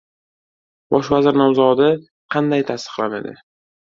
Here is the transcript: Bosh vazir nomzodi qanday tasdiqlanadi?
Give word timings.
Bosh 0.95 1.11
vazir 1.15 1.37
nomzodi 1.41 1.91
qanday 2.37 2.67
tasdiqlanadi? 2.71 3.37